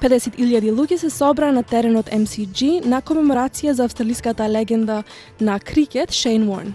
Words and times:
50.000 0.00 0.72
луѓе 0.76 0.96
се 0.96 1.10
собра 1.10 1.52
на 1.52 1.62
теренот 1.62 2.10
MCG 2.12 2.84
на 2.84 3.00
комеморација 3.00 3.72
за 3.72 3.84
австралиската 3.84 4.48
легенда 4.48 5.02
на 5.40 5.58
крикет 5.60 6.12
Шейн 6.12 6.48
Уорн. 6.48 6.74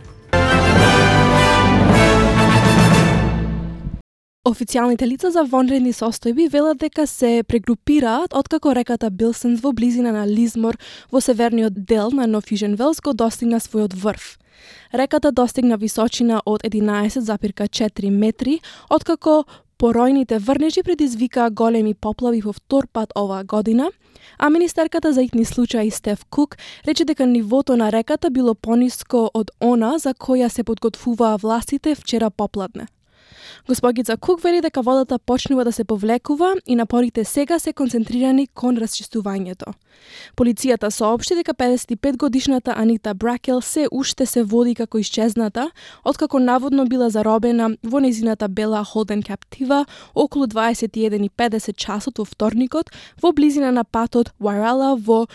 Официјалните 4.42 5.06
лица 5.06 5.30
за 5.32 5.44
вонредни 5.46 5.94
состојби 5.94 6.48
велат 6.50 6.80
дека 6.82 7.06
се 7.08 7.44
прегрупираат 7.48 8.34
откако 8.34 8.74
реката 8.76 9.12
Билсенс 9.12 9.62
во 9.62 9.72
близина 9.72 10.12
на 10.12 10.26
Лизмор 10.28 10.80
во 11.12 11.22
северниот 11.22 11.78
дел 11.86 12.10
на 12.12 12.26
Нов 12.28 12.50
Южен 12.52 12.74
Велс 12.76 13.02
го 13.06 13.14
достигна 13.14 13.60
својот 13.60 13.94
врв. 13.94 14.40
Реката 14.94 15.32
достигна 15.32 15.78
височина 15.78 16.42
од 16.46 16.64
11,4 16.64 18.10
метри, 18.10 18.60
откако 18.90 19.46
Поројните 19.82 20.38
врнежи 20.38 20.84
предизвикаа 20.86 21.50
големи 21.50 21.96
поплави 21.98 22.42
во 22.46 22.52
втор 22.54 22.86
пат 22.94 23.16
оваа 23.18 23.42
година, 23.44 23.88
а 24.38 24.50
министерката 24.50 25.14
за 25.14 25.24
итни 25.24 25.46
случаи 25.46 25.90
Стеф 25.92 26.26
Кук 26.30 26.58
рече 26.88 27.06
дека 27.06 27.26
нивото 27.26 27.78
на 27.78 27.92
реката 27.92 28.30
било 28.30 28.54
пониско 28.54 29.32
од 29.34 29.50
она 29.60 29.98
за 29.98 30.14
која 30.14 30.50
се 30.50 30.64
подготвуваа 30.64 31.38
властите 31.42 31.96
вчера 31.96 32.30
попладне. 32.30 32.86
Госпогица 33.68 34.18
Кук 34.18 34.42
вели 34.42 34.62
дека 34.62 34.82
водата 34.82 35.20
почнува 35.20 35.64
да 35.64 35.72
се 35.72 35.84
повлекува 35.84 36.56
и 36.68 36.76
напорите 36.76 37.24
сега 37.24 37.60
се 37.60 37.74
концентрирани 37.74 38.48
кон 38.48 38.78
расчистувањето. 38.78 39.74
Полицијата 40.38 40.90
соопшти 40.90 41.36
дека 41.36 41.54
55 41.54 42.18
годишната 42.18 42.74
Анита 42.78 43.14
Бракел 43.14 43.62
се 43.62 43.88
уште 43.92 44.26
се 44.26 44.44
води 44.44 44.76
како 44.76 44.98
исчезната, 44.98 45.72
откако 46.06 46.40
наводно 46.40 46.86
била 46.86 47.10
заробена 47.10 47.70
во 47.84 48.00
незината 48.00 48.48
бела 48.48 48.84
Холден 48.84 49.24
Каптива 49.24 49.86
околу 50.16 50.46
21.50 50.46 51.76
часот 51.76 52.18
во 52.18 52.26
вторникот 52.26 52.92
во 53.22 53.32
близина 53.32 53.72
на 53.72 53.84
патот 53.84 54.34
Варала 54.40 54.96
во 54.96 55.28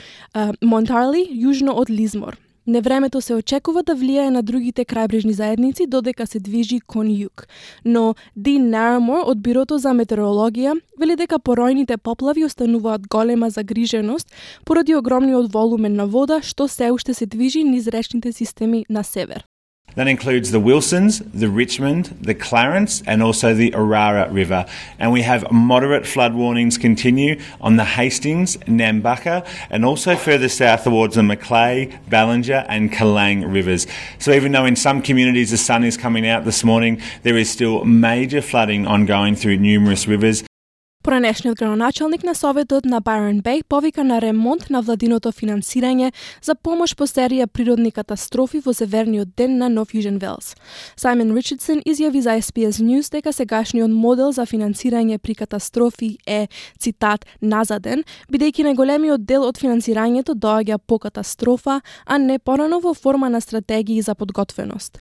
Монтарли, 0.62 1.28
јужно 1.30 1.72
од 1.76 1.90
Лизмор. 1.90 2.45
Невремето 2.66 3.20
се 3.20 3.34
очекува 3.34 3.82
да 3.82 3.94
влијае 3.94 4.30
на 4.34 4.42
другите 4.42 4.84
крајбрежни 4.84 5.30
заедници 5.30 5.86
додека 5.86 6.26
се 6.26 6.38
движи 6.38 6.80
кон 6.80 7.06
југ. 7.06 7.46
Но 7.84 8.14
Дин 8.36 8.70
Нарамор 8.70 9.22
од 9.30 9.38
Бирото 9.38 9.78
за 9.78 9.94
метеорологија 9.94 10.74
вели 10.98 11.16
дека 11.16 11.38
поројните 11.38 11.96
поплави 11.96 12.44
остануваат 12.44 13.08
голема 13.08 13.50
загриженост 13.50 14.32
поради 14.64 14.94
огромниот 14.94 15.52
волумен 15.52 15.94
на 15.94 16.06
вода 16.06 16.42
што 16.42 16.68
се 16.68 16.90
уште 16.90 17.14
се 17.14 17.26
движи 17.26 17.64
низ 17.64 17.86
речните 17.86 18.32
системи 18.32 18.84
на 18.88 19.02
север. 19.04 19.46
That 19.96 20.08
includes 20.08 20.50
the 20.50 20.60
Wilsons, 20.60 21.20
the 21.20 21.48
Richmond, 21.48 22.18
the 22.20 22.34
Clarence, 22.34 23.02
and 23.06 23.22
also 23.22 23.54
the 23.54 23.70
Arara 23.70 24.30
River. 24.30 24.66
And 24.98 25.10
we 25.10 25.22
have 25.22 25.50
moderate 25.50 26.06
flood 26.06 26.34
warnings 26.34 26.76
continue 26.76 27.40
on 27.62 27.76
the 27.76 27.84
Hastings, 27.84 28.58
Nambucca, 28.58 29.46
and 29.70 29.86
also 29.86 30.14
further 30.14 30.50
south 30.50 30.84
towards 30.84 31.14
the 31.14 31.22
Maclay, 31.22 31.98
Ballinger, 32.10 32.66
and 32.68 32.92
Kalang 32.92 33.50
rivers. 33.50 33.86
So 34.18 34.32
even 34.32 34.52
though 34.52 34.66
in 34.66 34.76
some 34.76 35.00
communities 35.00 35.50
the 35.50 35.56
sun 35.56 35.82
is 35.82 35.96
coming 35.96 36.26
out 36.26 36.44
this 36.44 36.62
morning, 36.62 37.00
there 37.22 37.38
is 37.38 37.48
still 37.48 37.82
major 37.86 38.42
flooding 38.42 38.86
ongoing 38.86 39.34
through 39.34 39.56
numerous 39.56 40.06
rivers. 40.06 40.44
Поранешниот 41.06 41.56
градоначалник 41.56 42.24
на 42.24 42.34
Советот 42.34 42.84
на 42.84 43.00
Байрон 43.00 43.40
Бей 43.40 43.62
повика 43.68 44.04
на 44.04 44.20
ремонт 44.20 44.70
на 44.70 44.80
владиното 44.82 45.30
финансирање 45.30 46.10
за 46.42 46.56
помош 46.58 46.96
по 46.98 47.06
серија 47.06 47.46
природни 47.46 47.92
катастрофи 47.94 48.58
во 48.64 48.74
северниот 48.74 49.30
ден 49.36 49.54
на 49.58 49.68
Нов 49.68 49.94
Южен 49.94 50.18
Велс. 50.18 50.56
Саймон 50.96 51.30
Ричардсон 51.36 51.78
изјави 51.86 52.24
за 52.26 52.34
SBS 52.42 52.82
News 52.82 53.12
дека 53.12 53.32
сегашниот 53.32 53.90
модел 53.90 54.32
за 54.32 54.50
финансирање 54.50 55.22
при 55.22 55.38
катастрофи 55.38 56.18
е, 56.26 56.48
цитат, 56.78 57.22
назаден, 57.40 58.02
бидејќи 58.26 58.66
најголемиот 58.66 59.22
дел 59.22 59.46
од 59.46 59.62
финансирањето 59.62 60.34
доаѓа 60.34 60.82
по 60.86 60.98
катастрофа, 60.98 61.82
а 62.04 62.18
не 62.18 62.38
порано 62.38 62.82
во 62.82 62.94
форма 62.94 63.30
на 63.30 63.40
стратегии 63.40 64.02
за 64.02 64.14
подготвеност. 64.14 65.05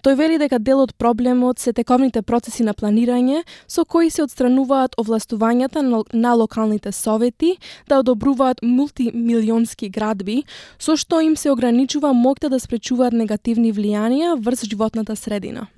Тој 0.00 0.14
вели 0.16 0.38
дека 0.40 0.56
дел 0.56 0.78
од 0.80 0.94
проблемот 0.96 1.58
се 1.60 1.74
тековните 1.76 2.22
процеси 2.24 2.64
на 2.64 2.72
планирање 2.72 3.42
со 3.68 3.82
кои 3.84 4.08
се 4.08 4.22
одстрануваат 4.24 4.94
овластувањата 4.96 5.82
на 5.84 6.32
локалните 6.40 6.92
совети 6.92 7.58
да 7.88 7.98
одобруваат 8.00 8.62
мултимилионски 8.64 9.90
градби, 9.92 10.44
со 10.78 10.96
што 10.96 11.20
им 11.20 11.36
се 11.36 11.52
ограничува 11.52 12.14
моќта 12.16 12.48
да 12.48 12.56
спречуваат 12.56 13.12
негативни 13.12 13.74
влијанија 13.76 14.38
врз 14.40 14.64
животната 14.72 15.16
средина. 15.16 15.68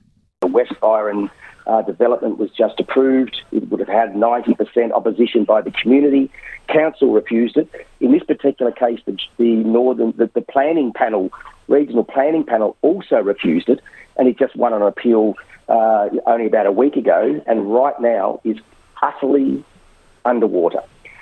West 0.46 0.78
Byron 0.78 1.26
uh, 1.66 1.82
development 1.82 2.38
was 2.38 2.50
just 2.54 2.78
approved. 2.78 3.34
It 3.50 3.68
would 3.70 3.80
have 3.80 3.88
had 3.90 4.14
90% 4.14 4.92
opposition 4.92 5.42
by 5.44 5.62
the 5.62 5.72
community. 5.82 6.30
Council 6.68 7.10
refused 7.10 7.56
it. 7.56 7.68
In 8.00 8.12
this 8.12 8.22
particular 8.22 8.70
case, 8.70 9.00
the, 9.06 9.16
the 9.38 9.52
northern, 9.78 10.14
the, 10.16 10.30
the 10.34 10.42
planning 10.42 10.92
panel, 10.94 11.30
regional 11.67 12.03
planning 12.03 12.45
panel, 12.45 12.77
also 12.81 13.17
refused 13.17 13.69
it. 13.69 13.79
and 14.17 14.27
he 14.27 14.33
just 14.33 14.55
won 14.55 14.73
an 14.73 14.81
appeal 14.81 15.35
uh, 15.69 16.09
only 16.25 16.47
about 16.47 16.65
a 16.65 16.71
week 16.71 16.95
ago, 16.95 17.41
and 17.45 17.73
right 17.73 17.99
now 17.99 18.41
is 18.43 18.57
utterly 19.01 19.63
underwater. 20.25 20.81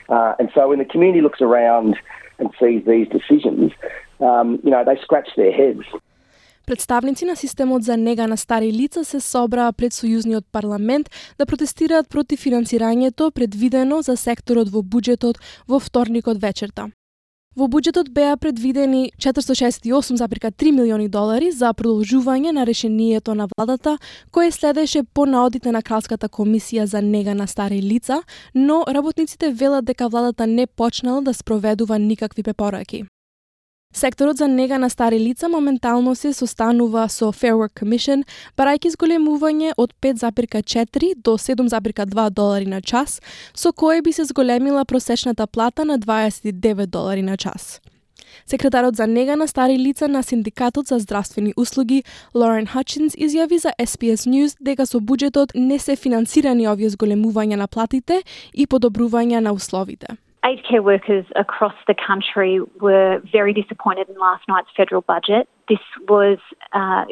Uh, 0.10 0.34
and 0.40 0.50
so 0.54 0.70
when 0.70 0.80
the 0.80 0.86
community 0.86 1.22
looks 1.22 1.42
around 1.42 1.98
and 2.40 2.50
sees 2.60 2.84
these 2.86 3.08
decisions, 3.10 3.72
um, 4.20 4.60
you 4.64 4.72
know, 4.72 4.84
they 4.86 4.98
scratch 5.02 5.30
their 5.36 5.52
heads. 5.52 5.86
Представници 6.68 7.26
на 7.26 7.36
системот 7.36 7.84
за 7.84 7.98
нега 7.98 8.28
на 8.28 8.38
стари 8.38 8.72
лица 8.74 9.04
се 9.06 9.20
собраа 9.20 9.74
пред 9.74 9.94
Сојузниот 9.94 10.46
парламент 10.52 11.10
да 11.38 11.46
протестираат 11.46 12.10
против 12.10 12.40
финансирањето 12.40 13.32
предвидено 13.32 14.02
за 14.02 14.18
секторот 14.18 14.70
во 14.74 14.82
буџетот 14.82 15.38
во 15.68 15.80
вторникот 15.80 16.42
вечерта. 16.42 16.90
Во 17.59 17.67
буџетот 17.67 18.13
беа 18.15 18.37
предвидени 18.39 19.11
468,3 19.19 20.71
милиони 20.71 21.09
долари 21.11 21.51
за 21.51 21.73
продолжување 21.75 22.53
на 22.55 22.63
решението 22.67 23.35
на 23.35 23.49
владата, 23.51 23.97
кое 24.31 24.53
следеше 24.55 25.03
по 25.03 25.27
наодите 25.27 25.73
на 25.75 25.83
Кралската 25.83 26.29
комисија 26.29 26.85
за 26.85 27.03
нега 27.03 27.35
на 27.35 27.49
стари 27.51 27.83
лица, 27.83 28.23
но 28.55 28.85
работниците 28.87 29.51
велат 29.51 29.85
дека 29.85 30.09
владата 30.09 30.47
не 30.47 30.67
почнала 30.67 31.23
да 31.23 31.35
спроведува 31.35 31.99
никакви 31.99 32.43
препораки. 32.43 33.05
Секторот 33.93 34.37
за 34.37 34.49
нега 34.49 34.79
на 34.79 34.91
стари 34.91 35.21
лица 35.21 35.49
моментално 35.49 36.15
се 36.15 36.33
состанува 36.33 37.09
со 37.09 37.33
Fair 37.33 37.57
Work 37.59 37.75
Commission, 37.75 38.23
барајќи 38.57 38.95
зголемување 38.95 39.73
од 39.77 39.95
5,4 40.01 41.15
до 41.19 41.35
7,2 41.35 42.31
долари 42.31 42.67
на 42.67 42.81
час, 42.81 43.21
со 43.55 43.73
кое 43.73 44.01
би 44.03 44.13
се 44.13 44.25
зголемила 44.25 44.85
просечната 44.85 45.47
плата 45.47 45.85
на 45.85 45.99
29 45.99 46.87
долари 46.87 47.23
на 47.23 47.37
час. 47.37 47.81
Секретарот 48.47 48.97
за 48.97 49.07
нега 49.07 49.37
на 49.37 49.49
стари 49.49 49.79
лица 49.79 50.09
на 50.09 50.23
Синдикатот 50.23 50.87
за 50.87 50.99
здравствени 50.99 51.53
услуги, 51.57 52.05
Лорен 52.35 52.67
Хачинс, 52.67 53.15
изјави 53.19 53.59
за 53.59 53.75
SPS 53.79 54.31
News 54.31 54.57
дека 54.61 54.87
со 54.87 55.01
буџетот 55.01 55.51
не 55.55 55.79
се 55.79 55.97
финансирани 55.97 56.69
овие 56.69 56.95
зголемувања 56.95 57.57
на 57.57 57.67
платите 57.67 58.23
и 58.55 58.67
подобрување 58.67 59.41
на 59.41 59.53
условите. 59.53 60.30
Aged 60.45 60.67
care 60.69 60.83
workers 60.83 61.27
across 61.37 61.75
the 61.87 61.95
country 61.95 62.61
were 62.81 63.21
very 63.31 63.53
disappointed 63.53 64.09
in 64.09 64.19
last 64.19 64.43
night's 64.49 64.71
federal 64.75 65.03
budget. 65.03 65.49
This 65.69 65.79
was 66.09 66.39
uh, 66.73 67.05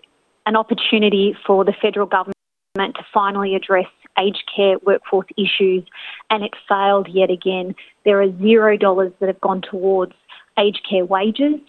an 0.46 0.56
opportunity 0.56 1.36
for 1.46 1.62
the 1.62 1.74
federal 1.80 2.06
government 2.06 2.34
to 2.76 3.06
finally 3.12 3.54
address 3.54 3.86
aged 4.18 4.50
care 4.54 4.76
workforce 4.82 5.26
issues, 5.36 5.84
and 6.30 6.42
it 6.42 6.52
failed 6.66 7.08
yet 7.10 7.30
again. 7.30 7.74
There 8.06 8.22
are 8.22 8.32
zero 8.38 8.78
dollars 8.78 9.12
that 9.20 9.26
have 9.26 9.40
gone 9.42 9.60
towards 9.60 10.14
aged 10.58 10.86
care 10.88 11.04
wages, 11.04 11.60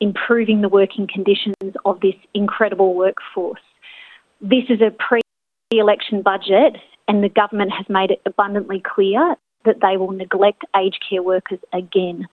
improving 0.00 0.62
the 0.62 0.68
working 0.70 1.06
conditions 1.12 1.76
of 1.84 2.00
this 2.00 2.14
incredible 2.32 2.94
workforce. 2.94 3.60
This 4.40 4.64
is 4.70 4.80
a 4.80 4.90
pre 4.90 5.20
election 5.72 6.22
budget, 6.22 6.76
and 7.06 7.22
the 7.22 7.28
government 7.28 7.72
has 7.76 7.86
made 7.90 8.10
it 8.10 8.22
abundantly 8.24 8.80
clear 8.82 9.36
that 9.64 9.80
they 9.84 9.96
will 9.96 10.14
neglect 10.24 10.62
aged 10.74 11.02
care 11.08 11.22
workers 11.22 11.62
again. 11.72 12.26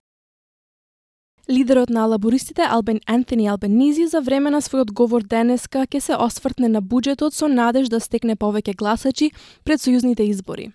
Лидерот 1.48 1.90
на 1.90 2.06
лабористите 2.06 2.62
Албен 2.62 3.00
Антони 3.06 3.48
Албенизи 3.48 4.06
за 4.06 4.20
време 4.20 4.50
на 4.50 4.60
својот 4.60 4.92
говор 4.92 5.22
денеска 5.22 5.86
ќе 5.86 5.98
се 5.98 6.14
освртне 6.14 6.68
на 6.68 6.82
буџетот 6.82 7.34
со 7.34 7.48
надеж 7.48 7.88
да 7.88 7.98
стекне 8.00 8.36
повеќе 8.36 8.76
гласачи 8.76 9.32
пред 9.64 9.80
сојузните 9.82 10.22
избори. 10.30 10.70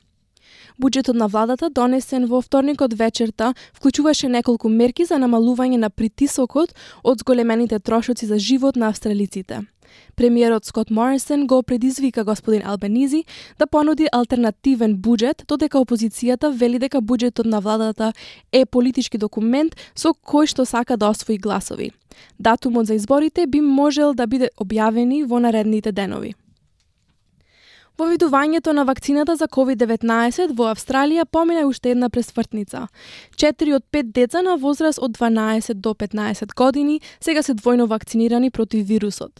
Буџетот 0.78 1.16
на 1.16 1.28
владата, 1.28 1.69
донесен 1.69 2.25
во 2.28 2.42
вторникот 2.42 2.94
вечерта, 2.94 3.54
вклучуваше 3.74 4.28
неколку 4.28 4.69
мерки 4.69 5.06
за 5.06 5.16
намалување 5.16 5.78
на 5.78 5.90
притисокот 5.90 6.75
од 7.04 7.24
зголемените 7.24 7.80
трошоци 7.80 8.25
за 8.25 8.40
живот 8.40 8.75
на 8.75 8.90
австралиците. 8.90 9.63
Премиерот 10.16 10.66
Скот 10.66 10.92
Морисон 10.92 11.48
го 11.48 11.64
предизвика 11.64 12.24
господин 12.24 12.62
Албенизи 12.66 13.26
да 13.60 13.68
понуди 13.68 14.08
алтернативен 14.12 14.96
буџет, 14.98 15.46
додека 15.48 15.78
опозицијата 15.78 16.52
вели 16.52 16.80
дека 16.80 17.02
буџетот 17.02 17.46
на 17.46 17.60
владата 17.60 18.14
е 18.52 18.66
политички 18.66 19.18
документ 19.18 19.76
со 19.96 20.14
кој 20.14 20.48
што 20.48 20.66
сака 20.66 20.98
да 20.98 21.10
освои 21.10 21.38
гласови. 21.38 21.92
Датумот 22.40 22.88
за 22.88 22.96
изборите 22.96 23.48
би 23.48 23.62
можел 23.62 24.14
да 24.14 24.28
биде 24.28 24.50
објавени 24.58 25.26
во 25.26 25.40
наредните 25.40 25.92
денови. 25.92 26.36
Во 27.95 28.06
видувањето 28.12 28.74
на 28.75 28.83
вакцината 28.83 29.38
за 29.39 29.47
COVID-19 29.47 30.51
во 30.57 30.65
Австралија 30.68 31.24
помина 31.31 31.62
уште 31.63 31.94
една 31.94 32.09
пресвртница. 32.09 32.89
Четири 33.39 33.77
од 33.77 33.86
пет 33.92 34.09
деца 34.12 34.42
на 34.44 34.57
возраст 34.59 35.00
од 35.00 35.15
12 35.15 35.80
до 35.80 35.94
15 35.94 36.51
години 36.56 37.00
сега 37.24 37.44
се 37.44 37.56
двојно 37.56 37.88
вакцинирани 37.88 38.51
против 38.51 38.83
вирусот. 38.88 39.39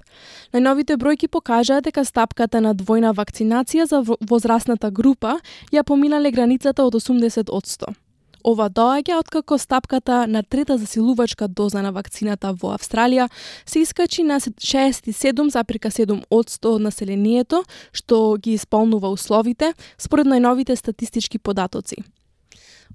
Најновите 0.54 0.96
бројки 0.96 1.28
покажаат 1.28 1.84
дека 1.84 2.06
стапката 2.06 2.62
на 2.62 2.72
двојна 2.72 3.12
вакцинација 3.12 3.90
за 3.92 4.04
возрастната 4.22 4.92
група 4.92 5.36
ја 5.74 5.84
поминале 5.84 6.31
границата 6.31 6.86
од 6.86 6.96
80 6.96 7.51
од 7.51 7.63
100. 7.66 8.05
Ова 8.46 8.68
доаѓа 8.70 9.16
откако 9.18 9.58
стапката 9.58 10.28
на 10.30 10.44
трета 10.44 10.78
засилувачка 10.78 11.48
доза 11.48 11.82
на 11.82 11.90
вакцината 11.92 12.52
во 12.54 12.76
Австралија 12.76 13.26
се 13.66 13.80
искачи 13.82 14.24
на 14.24 14.38
67,7% 14.40 16.24
од 16.30 16.82
населението, 16.82 17.64
што 17.92 18.38
ги 18.38 18.54
исполнува 18.54 19.10
условите, 19.10 19.74
според 19.98 20.28
најновите 20.30 20.76
статистички 20.76 21.40
податоци. 21.40 21.96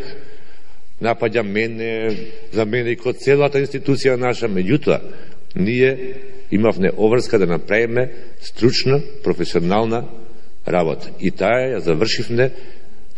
напаѓа 1.03 1.43
мене, 1.43 2.17
за 2.53 2.65
мене 2.65 2.93
и 2.93 2.97
код 2.97 3.21
целата 3.23 3.61
институција 3.62 4.17
наша, 4.17 4.49
меѓутоа, 4.49 5.00
ние 5.55 6.15
имавме 6.50 6.91
обврска 6.97 7.39
да 7.39 7.47
направиме 7.47 8.11
стручна, 8.41 9.00
професионална 9.25 10.05
работа. 10.67 11.11
И 11.21 11.31
таа 11.31 11.75
ја 11.75 11.81
завршивме 11.85 12.50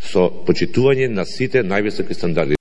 со 0.01 0.29
почитување 0.47 1.09
на 1.09 1.25
сите 1.25 1.63
највисоки 1.63 2.13
стандарди. 2.13 2.60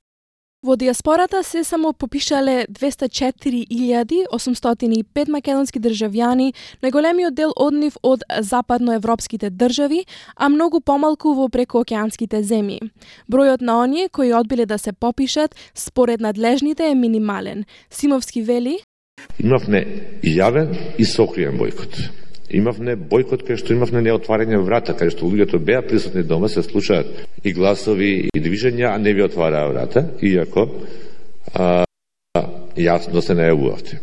Во 0.62 0.76
диаспората 0.76 1.44
се 1.44 1.64
само 1.64 1.92
попишале 1.92 2.66
204.805 2.68 5.28
македонски 5.32 5.80
државјани, 5.80 6.52
најголемиот 6.84 7.32
дел 7.32 7.56
од 7.56 7.72
нив 7.72 7.96
од 8.04 8.20
западноевропските 8.28 9.48
држави, 9.48 10.04
а 10.36 10.52
многу 10.52 10.84
помалку 10.84 11.32
во 11.32 11.48
прекоокеанските 11.48 12.44
земји. 12.44 12.92
Бројот 13.32 13.64
на 13.64 13.80
оние 13.80 14.12
кои 14.12 14.36
одбиле 14.36 14.66
да 14.66 14.78
се 14.78 14.92
попишат, 14.92 15.54
според 15.74 16.20
надлежните 16.20 16.90
е 16.90 16.94
минимален. 16.94 17.64
Симовски 17.90 18.42
вели, 18.42 18.78
Имавме 19.40 19.84
јавен 20.24 20.76
и 20.98 21.04
сокриен 21.04 21.56
бойкот. 21.56 21.96
Имавме 22.50 22.96
бойкот 22.96 23.44
кај 23.46 23.60
што 23.60 23.74
имавме 23.74 24.02
неотварање 24.02 24.58
врата, 24.64 24.96
кај 24.98 25.12
што 25.14 25.28
луѓето 25.28 25.60
беа 25.62 25.82
присутни 25.86 26.22
дома, 26.22 26.48
се 26.48 26.62
слушаат 26.62 27.06
и 27.44 27.52
гласови 27.52 28.28
и 28.34 28.40
движења, 28.40 28.94
а 28.94 28.98
не 28.98 29.14
ви 29.14 29.22
отвараа 29.22 29.70
врата, 29.70 30.08
иако 30.22 30.66
а, 31.54 31.84
јасно 32.76 33.22
се 33.22 33.38
најавувавте. 33.38 34.00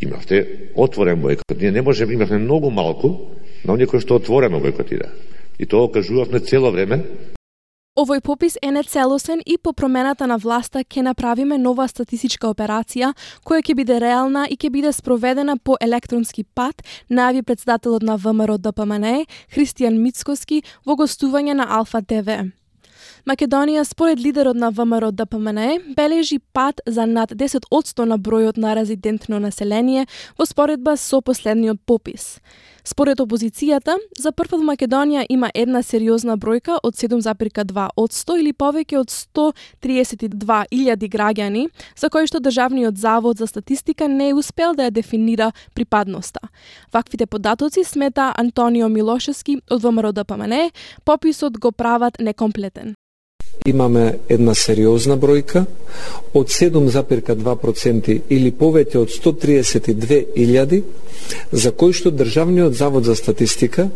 Имавте 0.00 0.70
отворен 0.74 1.20
бойкот. 1.20 1.58
Ние 1.60 1.70
не 1.70 1.82
можеме, 1.82 2.14
имавме 2.14 2.38
многу 2.38 2.70
малку 2.70 3.16
но 3.64 3.72
оние 3.72 3.86
кои 3.86 4.00
што 4.00 4.16
отворено 4.16 4.60
бойкотира. 4.60 5.10
И 5.58 5.66
тоа 5.66 5.90
кажувавме 5.92 6.40
цело 6.40 6.70
време, 6.72 7.02
Овој 8.00 8.22
попис 8.24 8.54
е 8.64 8.70
нецелосен 8.72 9.42
и 9.44 9.58
по 9.58 9.74
промената 9.76 10.24
на 10.26 10.38
власта 10.40 10.80
ќе 10.80 11.02
направиме 11.04 11.58
нова 11.60 11.84
статистичка 11.84 12.48
операција 12.48 13.10
која 13.44 13.60
ќе 13.60 13.74
биде 13.76 13.98
реална 14.00 14.46
и 14.48 14.56
ќе 14.56 14.70
биде 14.72 14.92
спроведена 14.96 15.58
по 15.60 15.76
електронски 15.84 16.46
пат, 16.56 16.80
најави 17.10 17.42
председателот 17.44 18.02
на 18.02 18.16
ВМРО 18.16 18.56
ДПМН 18.56 19.26
Христијан 19.52 20.00
Мицкоски 20.00 20.62
во 20.86 20.96
гостување 20.96 21.58
на 21.60 21.68
Алфа 21.76 22.00
ТВ. 22.00 22.38
Македонија, 23.28 23.84
според 23.84 24.24
лидерот 24.24 24.56
на 24.56 24.70
ВМРО 24.70 25.12
ДПМН, 25.12 25.92
бележи 25.96 26.38
пат 26.38 26.80
за 26.86 27.04
над 27.04 27.36
10% 27.36 28.04
на 28.08 28.16
бројот 28.16 28.56
на 28.56 28.72
резидентно 28.80 29.40
население 29.40 30.06
во 30.38 30.48
споредба 30.48 30.96
со 30.96 31.20
последниот 31.20 31.84
попис. 31.84 32.38
Според 32.84 33.20
опозицијата, 33.20 33.96
за 34.18 34.32
прв 34.32 34.58
од 34.58 34.64
Македонија 34.64 35.26
има 35.28 35.50
една 35.54 35.82
сериозна 35.82 36.36
бројка 36.36 36.78
од 36.82 36.94
7,2 36.94 37.88
од 37.96 38.10
100 38.10 38.38
или 38.40 38.52
повеќе 38.52 39.00
од 39.00 39.10
132.000 39.10 41.10
граѓани, 41.10 41.66
за 41.96 42.08
кои 42.08 42.26
што 42.26 42.40
Државниот 42.40 42.96
завод 42.96 43.38
за 43.38 43.46
статистика 43.46 44.08
не 44.08 44.30
е 44.30 44.34
успел 44.34 44.74
да 44.74 44.88
ја 44.88 44.90
дефинира 44.90 45.52
припадноста. 45.74 46.40
Ваквите 46.92 47.26
податоци 47.26 47.84
смета 47.84 48.32
Антонио 48.36 48.88
Милошевски 48.88 49.60
од 49.70 49.82
ВМРО 49.82 50.12
ДПМН, 50.12 50.70
пописот 51.04 51.58
го 51.58 51.72
прават 51.72 52.20
некомплетен 52.20 52.94
имаме 53.66 54.18
една 54.28 54.54
сериозна 54.54 55.16
бројка 55.20 55.64
од 56.34 56.48
7,2% 56.48 58.20
или 58.28 58.52
повеќе 58.52 58.96
од 58.96 59.08
132.000 59.10 60.82
за 61.52 61.70
кои 61.70 61.92
што 61.92 62.10
Државниот 62.10 62.74
завод 62.74 63.04
за 63.04 63.14
статистика 63.14 63.88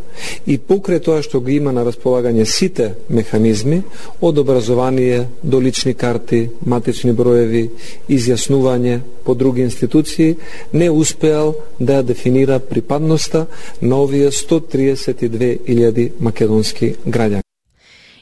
и 0.47 0.59
покрај 0.59 1.00
тоа 1.04 1.23
што 1.23 1.40
ги 1.40 1.56
има 1.56 1.73
на 1.73 1.85
располагање 1.87 2.44
сите 2.44 2.94
механизми 3.09 3.83
од 4.21 4.38
образование 4.38 5.28
до 5.42 5.61
лични 5.61 5.94
карти, 5.94 6.49
матични 6.66 7.12
броеви, 7.12 7.71
изјаснување 8.09 9.00
по 9.25 9.35
други 9.35 9.62
институции, 9.62 10.37
не 10.73 10.90
успеал 10.90 11.54
да 11.80 12.02
ја 12.02 12.11
дефинира 12.12 12.59
припадноста 12.59 13.47
на 13.80 14.02
овие 14.02 14.30
132.000 14.30 16.11
македонски 16.21 16.94
граѓани. 17.06 17.43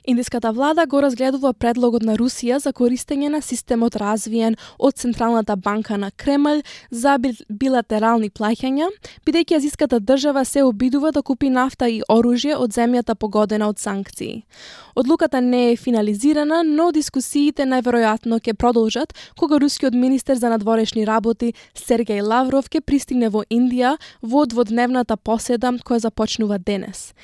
Индиската 0.05 0.53
влада 0.53 0.87
го 0.87 0.99
разгледува 1.03 1.53
предлогот 1.55 2.03
на 2.03 2.17
Русија 2.19 2.57
за 2.59 2.73
користење 2.75 3.29
на 3.31 3.39
системот 3.39 3.95
развиен 4.03 4.57
од 4.79 4.97
Централната 4.99 5.55
банка 5.57 5.95
на 5.97 6.11
Кремљ 6.11 6.65
за 6.91 7.19
билатерални 7.49 8.31
плаќања, 8.31 8.89
бидејќи 9.23 9.57
азиската 9.57 10.01
држава 10.01 10.43
се 10.45 10.65
обидува 10.67 11.13
да 11.13 11.23
купи 11.23 11.51
нафта 11.51 11.87
и 11.89 12.03
оружје 12.11 12.57
од 12.59 12.75
земјата 12.75 13.15
погодена 13.15 13.69
од 13.69 13.79
санкции. 13.79 14.43
Одлуката 14.95 15.41
не 15.41 15.73
е 15.73 15.77
финализирана, 15.77 16.63
но 16.65 16.91
дискусиите 16.93 17.63
најверојатно 17.65 18.41
ќе 18.43 18.53
продолжат 18.59 19.15
кога 19.39 19.61
рускиот 19.63 19.95
министер 19.95 20.37
за 20.37 20.51
надворешни 20.51 21.07
работи 21.07 21.55
Сергеј 21.79 22.27
Лавров 22.27 22.69
ќе 22.69 22.81
пристигне 22.81 23.31
во 23.31 23.45
Индија 23.49 23.95
во 24.21 24.45
дводневната 24.47 25.17
поседа 25.17 25.71
која 25.87 26.03
започнува 26.11 26.59
денес. 26.59 27.15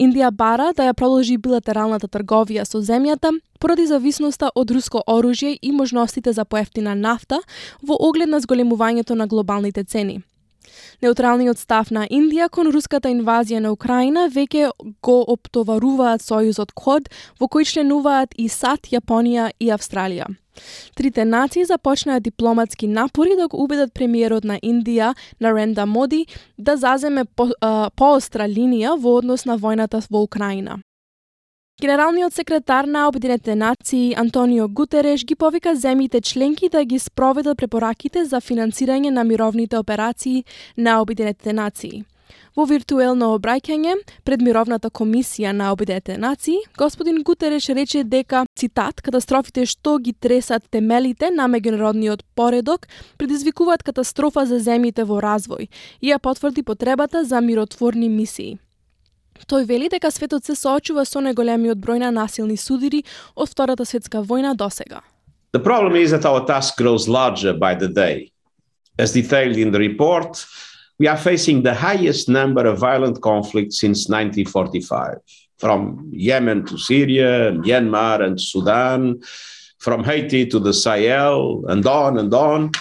Индија 0.00 0.30
бара 0.30 0.70
да 0.72 0.86
ја 0.86 0.94
продолжи 0.94 1.36
билатералната 1.36 2.08
трговија 2.28 2.64
со 2.64 2.80
земјата 2.80 3.32
поради 3.58 3.86
зависноста 3.86 4.50
од 4.54 4.70
руско 4.70 5.02
оружје 5.08 5.58
и 5.62 5.72
можностите 5.72 6.32
за 6.32 6.44
поевтина 6.44 6.94
нафта 6.94 7.40
во 7.82 7.96
оглед 7.98 8.28
на 8.28 8.40
зголемувањето 8.40 9.14
на 9.14 9.26
глобалните 9.26 9.84
цени. 9.84 10.22
Неутралниот 11.02 11.58
став 11.58 11.90
на 11.90 12.06
Индија 12.06 12.48
кон 12.48 12.70
руската 12.70 13.08
инвазија 13.08 13.60
на 13.60 13.72
Украина 13.72 14.28
веќе 14.28 14.70
го 15.02 15.24
оптоваруваат 15.28 16.20
сојузот 16.20 16.74
КОД, 16.74 17.08
во 17.40 17.46
кој 17.46 17.64
членуваат 17.64 18.34
и 18.36 18.48
САД, 18.48 18.90
Јапонија 18.92 19.50
и 19.60 19.70
Австралија. 19.70 20.26
Трите 20.94 21.24
нации 21.24 21.64
започнаа 21.64 22.20
дипломатски 22.20 22.86
напори 22.86 23.36
да 23.36 23.48
го 23.48 23.62
убедат 23.62 23.94
премиерот 23.94 24.44
на 24.44 24.58
Индија, 24.58 25.14
Наренда 25.40 25.86
Моди, 25.86 26.26
да 26.58 26.76
заземе 26.76 27.24
по, 27.24 27.48
поостра 27.96 28.44
линија 28.44 28.98
во 28.98 29.16
однос 29.22 29.46
на 29.46 29.56
војната 29.56 30.02
во 30.10 30.22
Украина. 30.22 30.82
Генералниот 31.80 32.34
секретар 32.34 32.84
на 32.84 33.06
Обединетите 33.08 33.54
нации 33.54 34.14
Антонио 34.16 34.68
Гутереш 34.68 35.22
ги 35.24 35.36
повика 35.36 35.76
земјите 35.76 36.20
членки 36.20 36.68
да 36.68 36.82
ги 36.84 36.98
спроведат 36.98 37.56
препораките 37.58 38.24
за 38.24 38.40
финансирање 38.40 39.12
на 39.14 39.22
мировните 39.24 39.78
операции 39.78 40.44
на 40.76 40.98
Обединетите 41.00 41.52
нации. 41.52 42.02
Во 42.56 42.66
виртуелно 42.66 43.30
обраќање 43.36 43.94
пред 44.24 44.42
Мировната 44.42 44.90
комисија 44.90 45.54
на 45.54 45.70
Обединетите 45.70 46.18
нации, 46.18 46.58
господин 46.76 47.22
Гутереш 47.22 47.68
рече 47.68 48.02
дека, 48.02 48.44
цитат, 48.58 48.98
катастрофите 48.98 49.62
што 49.62 49.98
ги 50.02 50.18
тресат 50.18 50.66
темелите 50.70 51.30
на 51.30 51.46
меѓународниот 51.46 52.26
поредок 52.34 52.88
предизвикуваат 53.18 53.86
катастрофа 53.86 54.50
за 54.50 54.58
земјите 54.58 55.06
во 55.06 55.22
развој 55.22 55.68
и 56.00 56.10
ја 56.10 56.18
потврди 56.18 56.66
потребата 56.66 57.22
за 57.24 57.40
миротворни 57.40 58.08
мисии. 58.08 58.58
Тој 59.46 59.66
вели 59.66 59.88
дека 59.88 60.10
светот 60.10 60.44
се 60.44 60.56
соочува 60.58 61.04
со 61.04 61.20
најголемиот 61.20 61.78
број 61.78 62.02
на 62.02 62.10
насилни 62.10 62.56
судири 62.56 63.04
од 63.36 63.48
Втората 63.48 63.84
светска 63.84 64.24
војна 64.24 64.56
досега. 64.56 65.02
The 65.52 65.60
problem 65.60 65.96
is 65.96 66.10
that 66.10 66.26
our 66.26 66.44
task 66.46 66.76
grows 66.76 67.08
larger 67.08 67.54
by 67.54 67.74
the 67.74 67.88
day. 67.88 68.30
As 68.98 69.12
detailed 69.12 69.56
in 69.56 69.70
the 69.70 69.78
report, 69.78 70.44
we 70.98 71.06
are 71.06 71.16
facing 71.16 71.62
the 71.62 71.74
highest 71.74 72.28
number 72.28 72.66
of 72.66 72.78
violent 72.78 73.22
conflicts 73.22 73.80
since 73.80 74.08
1945, 74.08 75.18
from 75.58 76.10
Yemen 76.12 76.66
to 76.66 76.76
Syria, 76.76 77.52
Myanmar 77.52 78.20
and 78.22 78.40
Sudan, 78.40 79.20
from 79.78 80.02
Haiti 80.02 80.44
to 80.46 80.58
the 80.58 80.74
Sahel, 80.74 81.64
and 81.68 81.86
on 81.86 82.18
and 82.18 82.34
on. 82.34 82.72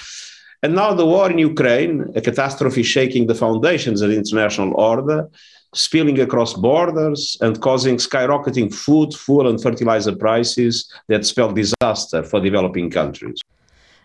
And 0.63 0.73
now 0.73 0.93
the 0.93 1.05
war 1.05 1.29
in 1.29 1.37
Ukraine, 1.37 2.11
a 2.15 2.21
catastrophe 2.21 2.81
shaking 2.81 3.27
the 3.27 3.35
foundations 3.35 4.01
of 4.01 4.09
the 4.09 4.17
international 4.17 4.73
order, 4.75 5.29
spilling 5.77 6.19
across 6.19 6.53
borders 6.53 7.37
and 7.41 7.61
causing 7.61 7.97
skyrocketing 7.97 8.73
food, 8.73 9.13
fuel, 9.13 9.47
and 9.47 9.61
fertilizer 9.61 10.15
prices 10.15 10.91
that 11.07 11.25
spell 11.25 11.51
disaster 11.53 12.23
for 12.23 12.39
developing 12.39 12.89
countries. 12.89 13.41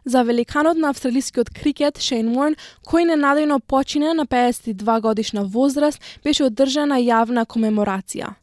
За 0.04 0.24
великанот 0.24 0.76
на 0.76 0.90
австралискиот 0.90 1.50
крикет 1.50 1.98
Шейн 2.02 2.34
Уорн, 2.34 2.56
кој 2.82 3.06
ненадејно 3.14 3.60
почина 3.62 4.14
на 4.14 4.26
52 4.26 5.00
годишна 5.00 5.44
возраст, 5.44 6.00
беше 6.24 6.44
одржана 6.50 6.98
јавна 6.98 7.46
комеморација. 7.46 8.34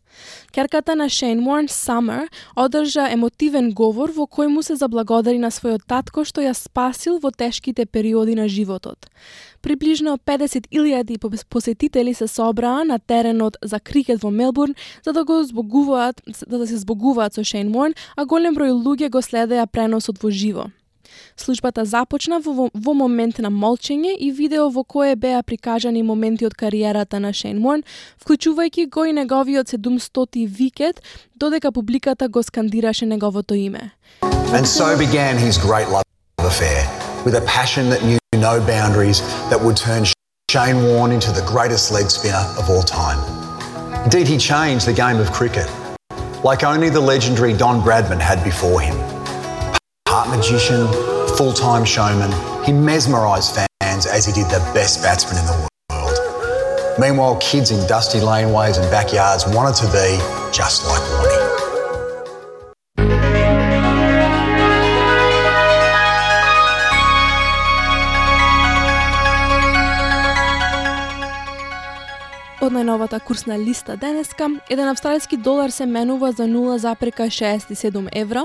Керката 0.51 0.95
на 0.95 1.09
Шейн 1.09 1.47
Уорн, 1.47 1.67
Summer, 1.67 2.27
одржа 2.55 3.09
емотивен 3.11 3.71
говор 3.73 4.11
во 4.11 4.25
кој 4.25 4.47
му 4.47 4.63
се 4.63 4.75
заблагодари 4.75 5.37
на 5.37 5.51
својот 5.51 5.85
татко 5.87 6.25
што 6.25 6.41
ја 6.41 6.53
спасил 6.53 7.19
во 7.19 7.31
тешките 7.31 7.85
периоди 7.85 8.35
на 8.35 8.47
животот. 8.47 9.09
Приближно 9.61 10.17
50.000 10.17 11.45
посетители 11.49 12.13
се 12.13 12.27
собраа 12.27 12.83
на 12.83 12.99
теренот 12.99 13.57
за 13.61 13.79
крикет 13.79 14.23
во 14.23 14.31
Мелбурн 14.31 14.75
за 15.05 15.13
да 15.13 15.25
го 15.25 15.43
збогуваат, 15.43 16.21
за 16.49 16.57
да 16.57 16.67
се 16.67 16.77
збогуваат 16.77 17.33
со 17.33 17.43
Шейн 17.43 17.75
Уорн, 17.75 17.93
а 18.15 18.25
голем 18.25 18.55
број 18.55 18.71
луѓе 18.71 19.09
го 19.09 19.21
следеа 19.21 19.67
преносот 19.67 20.23
во 20.23 20.31
живо. 20.31 20.71
Службата 21.37 21.85
започна 21.85 22.39
во, 22.39 22.69
во 22.73 22.93
момент 22.93 23.39
на 23.39 23.49
молчење 23.49 24.15
и 24.19 24.31
видео 24.31 24.69
во 24.69 24.83
кое 24.83 25.15
беа 25.15 25.43
прикажани 25.43 26.03
моменти 26.03 26.45
од 26.45 26.55
кариерата 26.55 27.19
на 27.19 27.33
Шейн 27.33 27.59
Морн, 27.59 27.83
вклучувајќи 28.23 28.89
го 28.89 29.05
и 29.05 29.13
неговиот 29.13 29.69
700 29.69 30.47
викет, 30.47 31.01
додека 31.35 31.71
публиката 31.71 32.29
го 32.29 32.43
скандираше 32.43 33.05
неговото 33.05 33.53
име. 33.53 33.91
And 34.51 34.65
so 34.65 34.97
began 34.97 35.37
his 35.37 35.57
great 35.57 35.89
love 35.89 36.03
affair, 36.39 36.81
with 37.25 37.35
a 37.35 37.45
passion 37.45 37.89
that 37.89 38.01
knew 38.03 38.17
no 38.33 38.59
boundaries 38.59 39.21
that 39.49 39.59
would 39.61 39.77
turn 39.77 40.05
Shane 40.49 40.81
Warne 40.83 41.11
into 41.11 41.31
the 41.31 41.45
greatest 41.45 41.91
leg 41.91 42.09
spinner 42.09 42.45
of 42.57 42.69
all 42.69 42.81
time. 42.81 43.19
Indeed, 44.05 44.27
he 44.27 44.37
changed 44.37 44.87
the 44.87 44.93
game 44.93 45.19
of 45.19 45.31
cricket, 45.31 45.69
like 46.43 46.63
only 46.63 46.89
the 46.89 46.99
legendary 46.99 47.53
Don 47.53 47.81
Bradman 47.81 48.19
had 48.19 48.43
before 48.43 48.81
him. 48.81 49.18
Magician, 50.29 50.87
full 51.37 51.53
time 51.53 51.83
showman, 51.83 52.31
he 52.63 52.71
mesmerised 52.71 53.55
fans 53.81 54.05
as 54.05 54.25
he 54.25 54.31
did 54.31 54.45
the 54.45 54.59
best 54.73 55.01
batsman 55.01 55.37
in 55.39 55.45
the 55.45 55.53
world. 55.53 56.99
Meanwhile, 56.99 57.37
kids 57.37 57.71
in 57.71 57.85
dusty 57.87 58.19
laneways 58.19 58.77
and 58.77 58.89
backyards 58.91 59.45
wanted 59.47 59.75
to 59.77 59.85
be 59.87 60.17
just 60.51 60.85
like 60.85 61.01
Warnie. 61.01 61.38
Од 72.69 72.75
најновата 72.77 73.17
курсна 73.25 73.55
листа 73.57 73.95
денеска, 73.97 74.45
еден 74.69 74.85
австралиски 74.91 75.37
долар 75.41 75.71
се 75.73 75.87
менува 75.89 76.29
за 76.31 76.45
0,67 76.45 78.09
евра, 78.13 78.43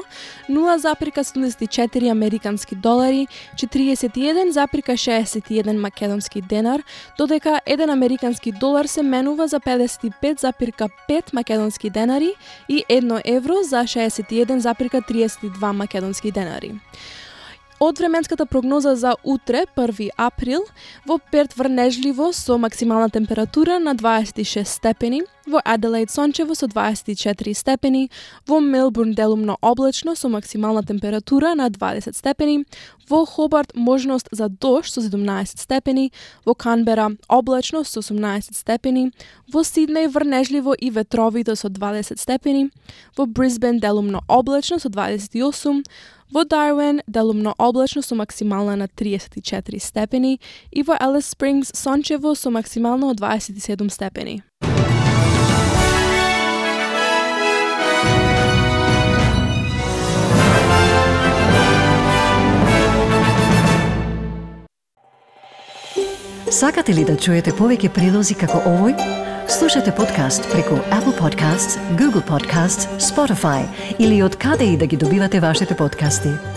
0,74 0.49 2.11
американски 2.11 2.75
долари, 2.75 3.27
41,61 3.55 5.77
македонски 5.77 6.41
денар, 6.41 6.83
додека 7.19 7.61
еден 7.67 7.91
американски 7.91 8.53
долар 8.53 8.87
се 8.87 9.03
менува 9.03 9.49
за 9.49 9.61
55,5 9.61 11.35
македонски 11.35 11.91
денари 11.91 12.35
и 12.69 12.85
1 12.91 13.21
евро 13.25 13.55
за 13.63 13.77
61,32 13.77 15.73
македонски 15.73 16.31
денари. 16.31 16.75
Од 17.81 17.99
временската 17.99 18.47
прогноза 18.47 18.97
за 18.97 19.15
утре, 19.25 19.65
1 19.77 20.11
април, 20.17 20.63
во 21.07 21.19
Перт 21.19 21.57
врнежливо 21.57 22.33
со 22.33 22.57
максимална 22.59 23.11
температура 23.11 23.79
на 23.79 23.95
26 23.95 24.69
степени, 24.69 25.23
во 25.47 25.61
Аделаид 25.65 26.11
сончево 26.11 26.55
со 26.55 26.69
24 26.69 27.55
степени, 27.55 28.11
во 28.47 28.61
Мелбурн 28.61 29.13
делумно 29.13 29.57
облачно 29.61 30.15
со 30.15 30.29
максимална 30.29 30.85
температура 30.85 31.55
на 31.55 31.69
20 31.69 32.17
степени, 32.17 32.65
во 33.09 33.27
Хобарт 33.27 33.75
можност 33.75 34.29
за 34.31 34.49
дожд 34.49 34.95
со 34.95 35.03
17 35.03 35.61
степени, 35.61 36.13
во 36.45 36.55
Канбера 36.55 37.11
облачно 37.29 37.83
со 37.85 38.01
18 38.01 38.57
степени, 38.57 39.13
во 39.53 39.63
Сиднеј 39.63 40.09
врнежливо 40.09 40.73
и 40.75 40.91
ветровито 40.91 41.57
со 41.57 41.69
20 41.69 42.21
степени, 42.21 42.71
во 43.17 43.27
Брисбен 43.27 43.81
делумно 43.81 44.21
облачно 44.29 44.79
со 44.79 44.89
28, 44.89 45.83
Во 46.35 46.45
Дарвин 46.45 47.01
делумно 47.07 47.55
облачно 47.59 48.03
со 48.03 48.17
максимална 48.17 48.75
на 48.75 48.89
34 48.89 49.79
степени 49.79 50.41
и 50.73 50.83
во 50.83 50.95
Елес 50.95 51.29
Спрингс 51.29 51.71
сончево 51.73 52.35
со 52.35 52.51
максимално 52.51 53.15
27 53.15 53.89
степени. 53.89 54.43
Сакате 66.51 66.95
ли 66.95 67.05
да 67.05 67.17
чуете 67.17 67.53
повеќе 67.55 67.95
прилози 67.95 68.35
како 68.35 68.59
овој? 68.59 69.34
Слушате 69.59 69.95
подкаст 69.95 70.53
преку 70.53 70.75
Apple 70.75 71.19
Podcasts, 71.21 71.79
Google 71.97 72.27
Podcasts, 72.27 72.99
Spotify 72.99 73.63
или 73.99 74.23
од 74.23 74.37
каде 74.37 74.65
и 74.65 74.77
да 74.77 74.87
ги 74.87 74.97
добивате 74.97 75.41
вашите 75.41 75.77
подкасти. 75.77 76.54